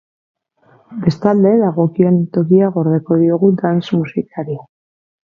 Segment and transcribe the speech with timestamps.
[1.01, 4.57] Bestalde, dagokion tokia gordeko diogu dance musikari.